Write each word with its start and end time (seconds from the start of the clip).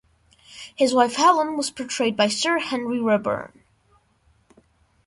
His 0.75 0.95
wife 0.95 1.13
Helen 1.17 1.55
was 1.57 1.69
portrayed 1.69 2.17
by 2.17 2.27
Sir 2.27 2.57
Henry 2.57 2.97
Raeburn. 2.99 3.51